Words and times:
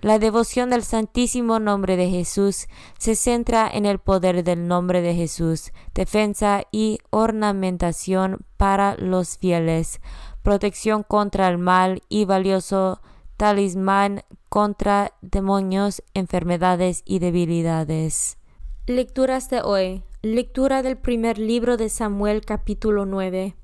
La 0.00 0.20
devoción 0.20 0.70
del 0.70 0.84
Santísimo 0.84 1.58
Nombre 1.58 1.96
de 1.96 2.08
Jesús 2.08 2.68
se 2.98 3.16
centra 3.16 3.68
en 3.68 3.84
el 3.84 3.98
poder 3.98 4.44
del 4.44 4.68
nombre 4.68 5.02
de 5.02 5.12
Jesús, 5.12 5.72
defensa 5.92 6.62
y 6.70 7.00
ornamentación 7.10 8.44
para 8.56 8.96
los 8.96 9.38
fieles, 9.38 10.00
protección 10.44 11.02
contra 11.02 11.48
el 11.48 11.58
mal 11.58 12.02
y 12.08 12.26
valioso 12.26 13.00
talismán 13.36 14.22
contra 14.48 15.14
demonios, 15.20 16.04
enfermedades 16.14 17.02
y 17.04 17.18
debilidades. 17.18 18.38
Lecturas 18.86 19.50
de 19.50 19.62
hoy. 19.62 20.04
Lectura 20.22 20.82
del 20.82 20.96
primer 20.96 21.38
libro 21.38 21.76
de 21.76 21.88
Samuel 21.88 22.44
capítulo 22.44 23.04
9. 23.04 23.56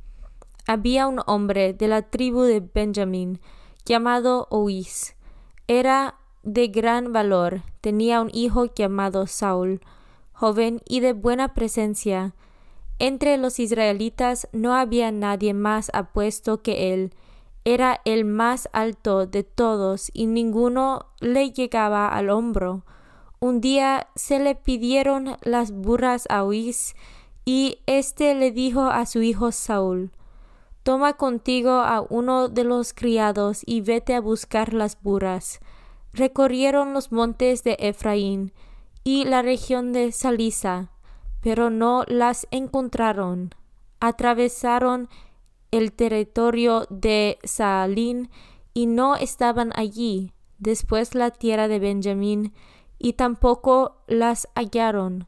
Había 0.67 1.06
un 1.06 1.21
hombre 1.27 1.75
de 1.75 1.87
la 1.87 2.03
tribu 2.03 2.43
de 2.43 2.59
Benjamín 2.59 3.41
llamado 3.84 4.49
Oís. 4.50 5.15
Era 5.67 6.19
de 6.44 6.69
gran 6.69 7.12
valor, 7.12 7.62
tenía 7.81 8.21
un 8.21 8.31
hijo 8.32 8.66
llamado 8.66 9.27
Saúl, 9.27 9.81
joven 10.32 10.82
y 10.87 11.00
de 11.00 11.12
buena 11.12 11.55
presencia. 11.55 12.34
Entre 12.99 13.37
los 13.38 13.59
israelitas 13.59 14.49
no 14.53 14.75
había 14.75 15.10
nadie 15.10 15.55
más 15.55 15.91
apuesto 15.94 16.62
que 16.62 16.93
él. 16.93 17.12
Era 17.65 18.00
el 18.05 18.25
más 18.25 18.69
alto 18.72 19.27
de 19.27 19.43
todos 19.43 20.10
y 20.12 20.27
ninguno 20.27 21.06
le 21.21 21.50
llegaba 21.50 22.09
al 22.09 22.28
hombro. 22.28 22.84
Un 23.41 23.61
día 23.61 24.09
se 24.15 24.38
le 24.38 24.55
pidieron 24.55 25.37
las 25.43 25.72
burras 25.72 26.26
a 26.28 26.44
Uís 26.44 26.94
y 27.44 27.78
éste 27.87 28.34
le 28.34 28.53
dijo 28.53 28.82
a 28.82 29.06
su 29.06 29.23
hijo 29.23 29.50
Saúl, 29.50 30.12
Toma 30.82 31.14
contigo 31.14 31.70
a 31.70 32.05
uno 32.11 32.49
de 32.49 32.64
los 32.64 32.93
criados 32.93 33.62
y 33.64 33.81
vete 33.81 34.14
a 34.14 34.20
buscar 34.20 34.75
las 34.75 35.00
burras 35.02 35.61
recorrieron 36.14 36.94
los 36.94 37.12
montes 37.12 37.64
de 37.64 37.76
Efraín 37.81 38.52
y 39.02 39.25
la 39.25 39.43
región 39.43 39.93
de 39.93 40.12
Salisa, 40.12 40.90
pero 41.40 41.70
no 41.70 42.05
las 42.06 42.46
encontraron. 42.50 43.55
Atravesaron 44.00 45.08
el 45.70 45.93
territorio 45.93 46.87
de 46.88 47.38
Saalín 47.43 48.31
y 48.72 48.87
no 48.87 49.16
estaban 49.16 49.72
allí. 49.75 50.32
Después 50.58 51.14
la 51.14 51.31
tierra 51.31 51.69
de 51.69 51.81
Benjamín 51.81 52.55
y 52.99 53.14
tampoco 53.14 53.96
las 54.06 54.49
hallaron. 54.55 55.26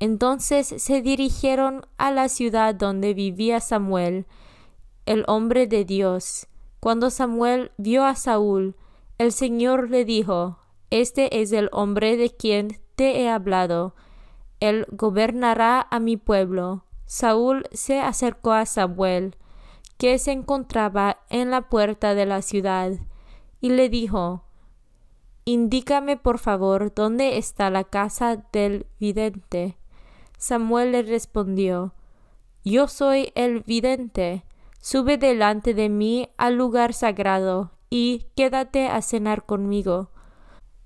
Entonces 0.00 0.66
se 0.78 1.02
dirigieron 1.02 1.86
a 1.98 2.10
la 2.10 2.28
ciudad 2.28 2.74
donde 2.74 3.14
vivía 3.14 3.60
Samuel, 3.60 4.26
el 5.06 5.24
hombre 5.28 5.66
de 5.66 5.84
Dios. 5.84 6.48
Cuando 6.80 7.10
Samuel 7.10 7.70
vio 7.76 8.04
a 8.04 8.16
Saúl, 8.16 8.74
el 9.22 9.30
Señor 9.30 9.88
le 9.88 10.04
dijo, 10.04 10.58
Este 10.90 11.40
es 11.40 11.52
el 11.52 11.68
hombre 11.70 12.16
de 12.16 12.30
quien 12.30 12.80
te 12.96 13.20
he 13.20 13.28
hablado. 13.30 13.94
Él 14.58 14.84
gobernará 14.90 15.86
a 15.90 16.00
mi 16.00 16.16
pueblo. 16.16 16.86
Saúl 17.06 17.64
se 17.70 18.00
acercó 18.00 18.50
a 18.50 18.66
Samuel, 18.66 19.36
que 19.96 20.18
se 20.18 20.32
encontraba 20.32 21.18
en 21.30 21.52
la 21.52 21.68
puerta 21.68 22.14
de 22.14 22.26
la 22.26 22.42
ciudad, 22.42 22.94
y 23.60 23.70
le 23.70 23.88
dijo, 23.88 24.42
Indícame 25.44 26.16
por 26.16 26.38
favor 26.38 26.92
dónde 26.92 27.38
está 27.38 27.70
la 27.70 27.84
casa 27.84 28.44
del 28.52 28.86
vidente. 28.98 29.76
Samuel 30.36 30.92
le 30.92 31.02
respondió, 31.02 31.94
Yo 32.64 32.88
soy 32.88 33.30
el 33.36 33.60
vidente. 33.60 34.44
Sube 34.80 35.16
delante 35.16 35.74
de 35.74 35.88
mí 35.88 36.28
al 36.38 36.56
lugar 36.56 36.92
sagrado 36.92 37.70
y 37.94 38.24
quédate 38.36 38.86
a 38.86 39.02
cenar 39.02 39.44
conmigo. 39.44 40.08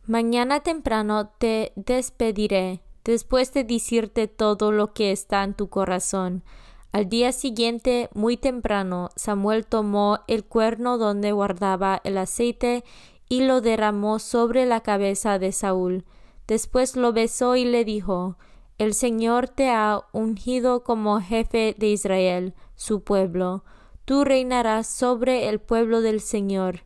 Mañana 0.06 0.58
temprano 0.58 1.28
te 1.38 1.72
despediré, 1.76 2.80
después 3.04 3.54
de 3.54 3.62
decirte 3.62 4.26
todo 4.26 4.72
lo 4.72 4.92
que 4.92 5.12
está 5.12 5.44
en 5.44 5.54
tu 5.54 5.68
corazón. 5.68 6.42
Al 6.90 7.08
día 7.08 7.30
siguiente, 7.30 8.10
muy 8.12 8.36
temprano, 8.36 9.10
Samuel 9.14 9.66
tomó 9.66 10.18
el 10.26 10.44
cuerno 10.44 10.98
donde 10.98 11.30
guardaba 11.30 12.00
el 12.02 12.18
aceite 12.18 12.82
y 13.28 13.42
lo 13.42 13.60
derramó 13.60 14.18
sobre 14.18 14.66
la 14.66 14.80
cabeza 14.80 15.38
de 15.38 15.52
Saúl. 15.52 16.04
Después 16.48 16.96
lo 16.96 17.12
besó 17.12 17.54
y 17.54 17.64
le 17.64 17.84
dijo, 17.84 18.36
El 18.78 18.94
Señor 18.94 19.46
te 19.46 19.70
ha 19.70 20.02
ungido 20.10 20.82
como 20.82 21.20
jefe 21.20 21.76
de 21.78 21.86
Israel, 21.86 22.54
su 22.74 23.04
pueblo. 23.04 23.62
Tú 24.04 24.24
reinarás 24.24 24.88
sobre 24.88 25.48
el 25.48 25.60
pueblo 25.60 26.00
del 26.00 26.20
Señor, 26.20 26.80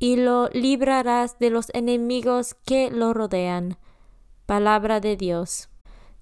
y 0.00 0.16
lo 0.16 0.48
librarás 0.48 1.38
de 1.38 1.50
los 1.50 1.70
enemigos 1.74 2.54
que 2.64 2.90
lo 2.90 3.12
rodean. 3.12 3.76
Palabra 4.46 4.98
de 4.98 5.16
Dios. 5.16 5.68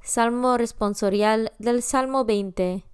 Salmo 0.03 0.59
responsorial 0.59 1.53
del 1.61 1.83
Salmo 1.83 2.25
20. 2.25 2.85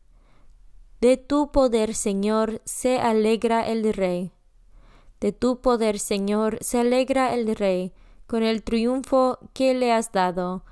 De 1.00 1.16
tu 1.16 1.50
poder, 1.50 1.94
Señor, 1.94 2.60
se 2.66 2.98
alegra 2.98 3.66
el 3.66 3.94
Rey. 3.94 4.32
De 5.20 5.32
tu 5.32 5.62
poder, 5.62 5.98
Señor, 5.98 6.58
se 6.60 6.80
alegra 6.80 7.32
el 7.34 7.56
Rey, 7.56 7.94
con 8.26 8.42
el 8.42 8.62
triunfo 8.62 9.38
que 9.54 9.72
le 9.72 9.90
has 9.90 10.12
dado. 10.12 10.64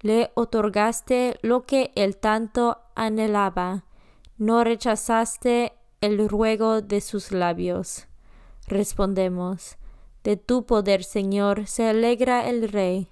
Le 0.00 0.32
otorgaste 0.34 1.38
lo 1.42 1.64
que 1.64 1.92
él 1.94 2.16
tanto 2.16 2.78
anhelaba. 2.96 3.84
No 4.36 4.64
rechazaste 4.64 5.74
el 6.00 6.28
ruego 6.28 6.82
de 6.82 7.00
sus 7.00 7.30
labios. 7.30 8.09
Respondemos, 8.70 9.78
de 10.22 10.36
tu 10.36 10.64
poder, 10.64 11.02
Señor, 11.02 11.66
se 11.66 11.88
alegra 11.88 12.48
el 12.48 12.68
Rey. 12.68 13.10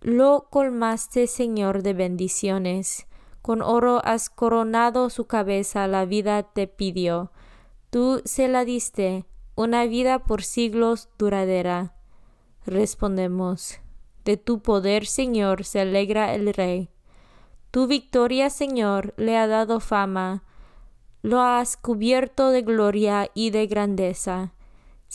Lo 0.00 0.48
colmaste, 0.50 1.28
Señor, 1.28 1.84
de 1.84 1.92
bendiciones. 1.92 3.06
Con 3.40 3.62
oro 3.62 4.00
has 4.04 4.30
coronado 4.30 5.10
su 5.10 5.28
cabeza, 5.28 5.86
la 5.86 6.06
vida 6.06 6.42
te 6.42 6.66
pidió. 6.66 7.30
Tú 7.90 8.20
se 8.24 8.48
la 8.48 8.64
diste, 8.64 9.26
una 9.54 9.86
vida 9.86 10.24
por 10.24 10.42
siglos 10.42 11.08
duradera. 11.18 11.94
Respondemos, 12.66 13.78
de 14.24 14.36
tu 14.36 14.60
poder, 14.60 15.06
Señor, 15.06 15.62
se 15.62 15.82
alegra 15.82 16.34
el 16.34 16.52
Rey. 16.52 16.90
Tu 17.70 17.86
victoria, 17.86 18.50
Señor, 18.50 19.14
le 19.18 19.36
ha 19.36 19.46
dado 19.46 19.78
fama, 19.78 20.42
lo 21.22 21.42
has 21.42 21.76
cubierto 21.76 22.50
de 22.50 22.62
gloria 22.62 23.30
y 23.34 23.50
de 23.50 23.68
grandeza. 23.68 24.53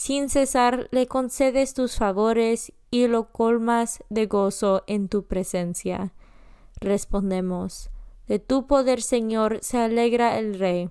Sin 0.02 0.30
cesar 0.30 0.88
le 0.92 1.06
concedes 1.06 1.74
tus 1.74 1.96
favores 1.96 2.72
y 2.90 3.06
lo 3.06 3.32
colmas 3.32 4.02
de 4.08 4.24
gozo 4.24 4.82
en 4.86 5.10
tu 5.10 5.26
presencia. 5.26 6.14
Respondemos, 6.80 7.90
de 8.26 8.38
tu 8.38 8.66
poder, 8.66 9.02
Señor, 9.02 9.58
se 9.60 9.76
alegra 9.76 10.38
el 10.38 10.58
Rey. 10.58 10.88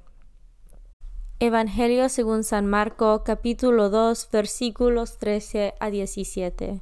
Evangelio 1.40 2.08
según 2.08 2.44
San 2.44 2.68
Marco 2.68 3.24
capítulo 3.24 3.90
2 3.90 4.30
versículos 4.32 5.18
13 5.18 5.74
a 5.80 5.90
17. 5.90 6.80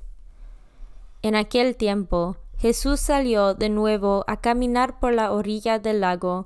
En 1.21 1.33
aquel 1.33 1.77
tiempo 1.77 2.35
Jesús 2.57 2.99
salió 2.99 3.53
de 3.53 3.69
nuevo 3.69 4.25
a 4.27 4.41
caminar 4.41 4.99
por 4.99 5.13
la 5.13 5.31
orilla 5.31 5.79
del 5.79 6.01
lago. 6.01 6.45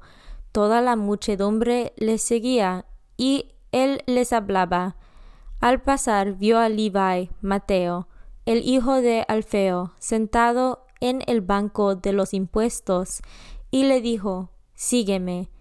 Toda 0.51 0.80
la 0.81 0.95
muchedumbre 0.95 1.94
le 1.98 2.19
seguía 2.19 2.86
y 3.18 3.56
él 3.72 4.04
les 4.06 4.31
hablaba. 4.31 4.95
Al 5.62 5.80
pasar 5.80 6.40
vio 6.40 6.58
a 6.58 6.69
Levi, 6.69 7.30
Mateo, 7.42 8.08
el 8.48 8.68
hijo 8.68 8.96
de 8.96 9.25
Alfeo, 9.28 9.94
sentado 10.00 10.88
en 11.00 11.22
el 11.28 11.42
banco 11.42 11.94
de 11.94 12.13
los 12.13 12.34
impuestos, 12.34 13.22
y 13.69 13.84
le 13.84 14.02
dijo, 14.02 14.50
Sígueme. 14.74 15.52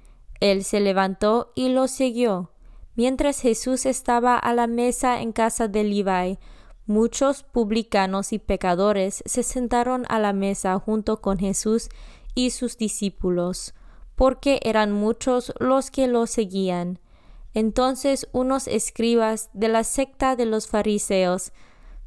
Él 0.41 0.65
se 0.65 0.81
levantó 0.81 1.53
y 1.55 1.69
lo 1.69 1.87
siguió. 1.87 2.51
Mientras 2.97 3.43
Jesús 3.43 3.85
estaba 3.85 4.39
a 4.39 4.55
la 4.55 4.67
mesa 4.67 5.21
en 5.21 5.33
casa 5.33 5.69
de 5.69 5.85
Levi, 5.85 6.39
muchos 6.87 7.43
publicanos 7.43 8.33
y 8.33 8.39
pecadores 8.39 9.23
se 9.27 9.43
sentaron 9.43 10.07
a 10.09 10.19
la 10.19 10.33
mesa 10.33 10.79
junto 10.79 11.21
con 11.21 11.37
Jesús 11.37 11.91
y 12.35 12.51
sus 12.51 12.79
discípulos, 12.79 13.75
porque 14.17 14.61
eran 14.63 14.93
muchos 14.93 15.53
los 15.61 15.91
que 15.91 16.07
lo 16.07 16.27
seguían. 16.27 17.01
Entonces 17.55 18.29
unos 18.33 18.69
escribas 18.69 19.51
de 19.53 19.69
la 19.69 19.85
secta 19.85 20.37
de 20.37 20.47
los 20.47 20.69
fariseos, 20.69 21.53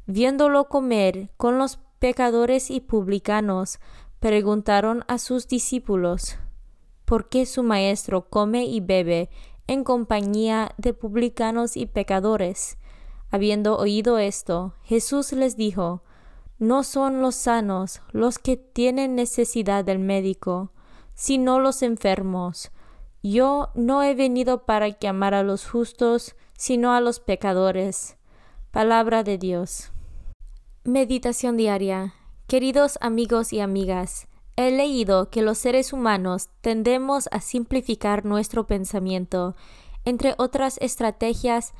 viéndolo 0.06 0.68
comer 0.68 1.30
con 1.36 1.58
los 1.58 1.78
pecadores 1.98 2.70
y 2.70 2.80
publicanos, 2.80 3.78
preguntaron 4.20 5.04
a 5.06 5.18
sus 5.18 5.48
discípulos, 5.48 6.36
¿por 7.04 7.28
qué 7.28 7.44
su 7.44 7.62
maestro 7.62 8.28
come 8.28 8.64
y 8.64 8.80
bebe 8.80 9.28
en 9.66 9.84
compañía 9.84 10.74
de 10.78 10.94
publicanos 10.94 11.76
y 11.76 11.86
pecadores? 11.86 12.78
Habiendo 13.30 13.76
oído 13.76 14.18
esto, 14.18 14.74
Jesús 14.84 15.32
les 15.32 15.56
dijo, 15.56 16.02
No 16.58 16.84
son 16.84 17.20
los 17.20 17.34
sanos 17.34 18.00
los 18.12 18.38
que 18.38 18.56
tienen 18.56 19.14
necesidad 19.14 19.84
del 19.84 19.98
médico, 19.98 20.70
sino 21.14 21.58
los 21.58 21.82
enfermos. 21.82 22.70
Yo 23.26 23.70
no 23.74 24.02
he 24.02 24.14
venido 24.14 24.66
para 24.66 24.86
llamar 24.88 25.32
a 25.32 25.42
los 25.42 25.66
justos, 25.66 26.36
sino 26.58 26.92
a 26.92 27.00
los 27.00 27.20
pecadores. 27.20 28.18
Palabra 28.70 29.22
de 29.22 29.38
Dios. 29.38 29.92
Meditación 30.84 31.56
diaria. 31.56 32.12
Queridos 32.48 32.98
amigos 33.00 33.54
y 33.54 33.60
amigas, 33.60 34.28
he 34.56 34.70
leído 34.70 35.30
que 35.30 35.40
los 35.40 35.56
seres 35.56 35.94
humanos 35.94 36.50
tendemos 36.60 37.30
a 37.32 37.40
simplificar 37.40 38.26
nuestro 38.26 38.66
pensamiento. 38.66 39.56
Entre 40.04 40.34
otras 40.36 40.76
estrategias, 40.82 41.72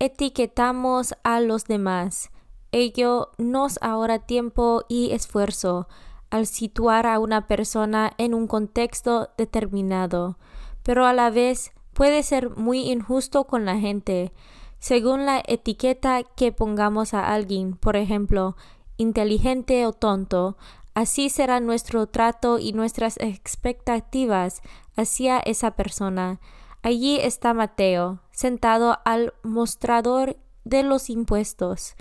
etiquetamos 0.00 1.14
a 1.22 1.38
los 1.38 1.66
demás. 1.66 2.30
Ello 2.72 3.30
nos 3.38 3.78
ahorra 3.80 4.26
tiempo 4.26 4.82
y 4.88 5.12
esfuerzo 5.12 5.86
al 6.30 6.46
situar 6.46 7.06
a 7.06 7.20
una 7.20 7.46
persona 7.46 8.12
en 8.18 8.34
un 8.34 8.48
contexto 8.48 9.30
determinado, 9.36 10.36
pero 10.82 11.06
a 11.06 11.12
la 11.12 11.30
vez 11.30 11.72
puede 11.92 12.22
ser 12.22 12.56
muy 12.56 12.90
injusto 12.90 13.44
con 13.44 13.64
la 13.64 13.78
gente. 13.78 14.32
Según 14.78 15.26
la 15.26 15.42
etiqueta 15.46 16.22
que 16.22 16.52
pongamos 16.52 17.12
a 17.14 17.32
alguien, 17.32 17.76
por 17.76 17.96
ejemplo, 17.96 18.56
inteligente 18.96 19.86
o 19.86 19.92
tonto, 19.92 20.56
así 20.94 21.28
será 21.28 21.60
nuestro 21.60 22.06
trato 22.06 22.58
y 22.58 22.72
nuestras 22.72 23.16
expectativas 23.18 24.62
hacia 24.96 25.38
esa 25.40 25.72
persona. 25.72 26.40
Allí 26.82 27.18
está 27.20 27.52
Mateo, 27.52 28.20
sentado 28.30 28.98
al 29.04 29.34
mostrador 29.42 30.36
de 30.64 30.82
los 30.82 31.10
impuestos. 31.10 31.94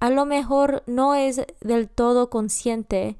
A 0.00 0.10
lo 0.10 0.26
mejor 0.26 0.82
no 0.86 1.14
es 1.14 1.42
del 1.60 1.88
todo 1.88 2.30
consciente, 2.30 3.16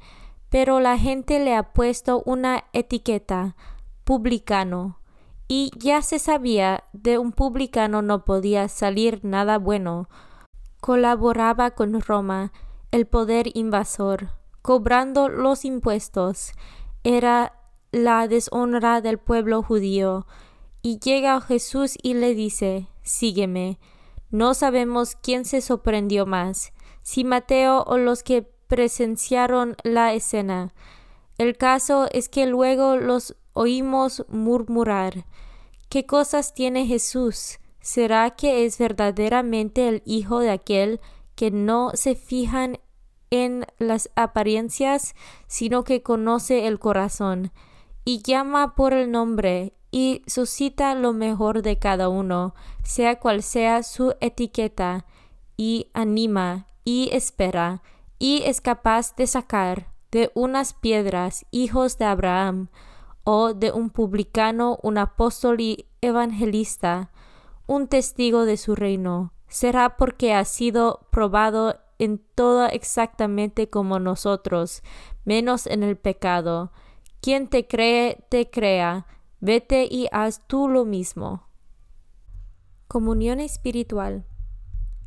pero 0.49 0.81
la 0.81 0.99
gente 0.99 1.39
le 1.39 1.55
ha 1.55 1.73
puesto 1.73 2.23
una 2.25 2.65
etiqueta, 2.73 3.55
publicano, 4.09 5.03
y 5.49 5.71
ya 5.77 6.01
se 6.01 6.19
sabía 6.19 6.85
de 6.95 7.19
un 7.19 7.31
publicano 7.31 8.01
no 8.01 8.25
podía 8.25 8.67
salir 8.69 9.23
nada 9.23 9.59
bueno. 9.59 10.09
Colaboraba 10.81 11.73
con 11.73 12.01
Roma, 12.01 12.51
el 12.91 13.07
poder 13.07 13.55
invasor, 13.55 14.31
cobrando 14.63 15.29
los 15.29 15.67
impuestos, 15.67 16.53
era 17.05 17.53
la 17.93 18.27
deshonra 18.29 19.03
del 19.03 19.19
pueblo 19.19 19.63
judío. 19.63 20.27
Y 20.81 21.01
llega 21.01 21.43
Jesús 21.43 21.99
y 22.03 22.15
le 22.15 22.35
dice, 22.35 22.89
Sígueme. 23.03 23.79
No 24.31 24.55
sabemos 24.55 25.17
quién 25.17 25.45
se 25.45 25.61
sorprendió 25.61 26.25
más, 26.25 26.73
si 27.03 27.25
Mateo 27.25 27.85
o 27.87 27.99
los 27.99 28.23
que 28.23 28.41
presenciaron 28.69 29.77
la 29.83 30.15
escena. 30.15 30.73
El 31.37 31.59
caso 31.59 32.09
es 32.11 32.31
que 32.31 32.47
luego 32.47 32.97
los 32.97 33.37
oímos 33.59 34.25
murmurar, 34.29 35.27
¿qué 35.89 36.07
cosas 36.07 36.55
tiene 36.55 36.87
Jesús? 36.87 37.59
¿Será 37.81 38.31
que 38.31 38.65
es 38.65 38.79
verdaderamente 38.79 39.89
el 39.89 40.03
Hijo 40.05 40.39
de 40.39 40.51
aquel 40.51 41.01
que 41.35 41.51
no 41.51 41.91
se 41.95 42.15
fijan 42.15 42.79
en 43.31 43.67
las 43.79 44.11
apariencias, 44.15 45.15
sino 45.49 45.83
que 45.83 46.03
conoce 46.03 46.67
el 46.67 46.79
corazón. 46.79 47.51
y 48.05 48.23
llama 48.23 48.75
por 48.75 48.95
el 48.95 49.11
nombre 49.11 49.75
y 49.91 50.23
suscita 50.27 50.95
lo 50.95 51.13
mejor 51.13 51.61
de 51.61 51.79
cada 51.79 52.09
uno, 52.09 52.55
sea 52.83 53.21
cual 53.21 53.43
sea 53.43 53.83
su 53.83 54.15
etiqueta, 54.21 55.05
y 55.59 55.91
anima 55.93 56.69
y 56.85 57.11
espera, 57.13 57.83
y 58.19 58.45
es 58.45 58.63
capaz 58.63 59.15
de 59.17 59.27
sacar 59.27 59.89
de 60.11 60.31
unas 60.35 60.73
piedras 60.73 61.45
hijos 61.51 61.99
de 61.99 62.07
Abraham, 62.07 62.69
o 63.31 63.53
de 63.53 63.73
un 63.73 63.91
publicano 63.91 64.79
un 64.83 64.97
apóstol 64.97 65.61
y 65.61 65.85
evangelista, 66.01 67.11
un 67.67 67.87
testigo 67.87 68.47
de 68.47 68.57
su 68.57 68.75
reino. 68.75 69.35
Será 69.49 69.99
porque 69.99 70.33
ha 70.33 70.47
sido 70.47 71.07
probado 71.11 71.79
en 71.99 72.23
todo 72.35 72.65
exactamente 72.69 73.69
como 73.69 73.99
nosotros, 73.99 74.83
menos 75.27 75.67
en 75.67 75.83
el 75.83 75.99
pecado. 75.99 76.73
Quien 77.21 77.49
te 77.49 77.67
cree, 77.67 78.25
te 78.31 78.49
crea. 78.49 79.07
Vete 79.41 79.87
y 79.91 80.09
haz 80.11 80.47
tú 80.47 80.67
lo 80.67 80.87
mismo. 80.87 81.49
Comunión 82.87 83.41
espiritual. 83.41 84.25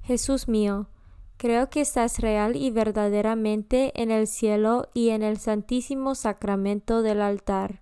Jesús 0.04 0.48
mío, 0.48 0.90
creo 1.38 1.72
que 1.72 1.82
estás 1.82 2.20
real 2.20 2.56
y 2.56 2.70
verdaderamente 2.70 4.00
en 4.00 4.12
el 4.12 4.28
cielo 4.28 4.90
y 4.94 5.10
en 5.10 5.24
el 5.24 5.40
santísimo 5.40 6.14
sacramento 6.14 7.02
del 7.02 7.24
altar. 7.24 7.82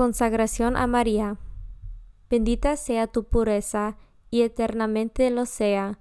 Consagración 0.00 0.78
a 0.78 0.86
María. 0.86 1.36
Bendita 2.30 2.78
sea 2.78 3.06
tu 3.06 3.24
pureza, 3.24 3.98
y 4.30 4.40
eternamente 4.40 5.28
lo 5.28 5.44
sea, 5.44 5.98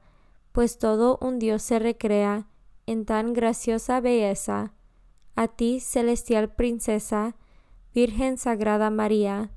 pues 0.54 0.78
todo 0.78 1.18
un 1.20 1.38
Dios 1.38 1.64
se 1.64 1.80
recrea 1.80 2.48
en 2.86 3.04
tan 3.04 3.34
graciosa 3.34 4.00
belleza. 4.00 4.72
A 5.36 5.50
ti, 5.50 5.82
celestial 5.82 6.56
princesa, 6.56 7.36
Virgen 7.94 8.38
Sagrada 8.38 8.90
María, 8.90 9.52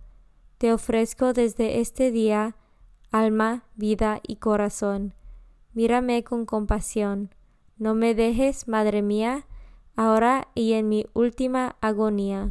te 0.58 0.72
ofrezco 0.72 1.32
desde 1.32 1.78
este 1.78 2.10
día 2.10 2.56
alma, 3.12 3.62
vida 3.76 4.18
y 4.26 4.38
corazón. 4.38 5.14
Mírame 5.72 6.24
con 6.24 6.46
compasión. 6.46 7.32
No 7.78 7.94
me 7.94 8.16
dejes, 8.16 8.66
Madre 8.66 9.02
mía, 9.02 9.46
ahora 9.94 10.48
y 10.56 10.72
en 10.72 10.88
mi 10.88 11.06
última 11.14 11.76
agonía. 11.80 12.50